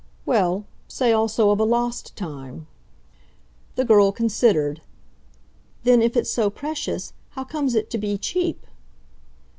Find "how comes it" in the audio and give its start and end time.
7.37-7.91